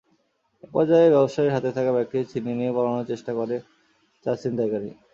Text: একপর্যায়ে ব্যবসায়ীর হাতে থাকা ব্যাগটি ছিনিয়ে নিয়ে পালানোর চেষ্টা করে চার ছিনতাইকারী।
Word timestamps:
একপর্যায়ে 0.63 1.13
ব্যবসায়ীর 1.15 1.53
হাতে 1.55 1.69
থাকা 1.77 1.91
ব্যাগটি 1.95 2.17
ছিনিয়ে 2.31 2.57
নিয়ে 2.59 2.75
পালানোর 2.75 3.09
চেষ্টা 3.11 3.31
করে 3.39 3.55
চার 4.25 4.35
ছিনতাইকারী। 4.41 4.89